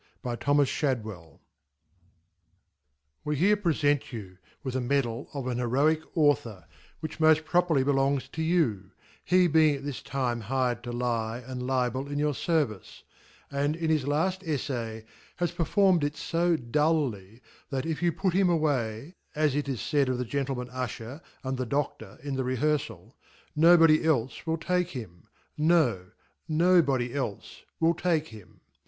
[0.23, 1.39] "W" 3C" 7"£
[3.35, 6.65] here prefentyou with a Medal of an Hero %/%/ ick Author,
[7.01, 8.83] which tnojl properly belongs to y Y you i
[9.25, 13.03] (he being at this time hired to Lye and Label in your fervice)
[13.51, 17.39] and in his lajl Ejfay, has performed it fo duBy,
[17.69, 20.09] that if you tut him away (as it isfaid.
[20.09, 23.13] of the G£n tlernan Ufher and the Doftor in the Rehearfal)
[23.65, 25.27] No bodyelfe will take him;.
[25.59, 26.07] No,
[26.47, 28.61] No body elfe will take him.